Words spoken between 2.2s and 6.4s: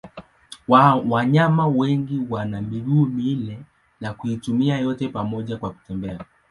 wana miguu minne na kuitumia yote pamoja kwa kutembea.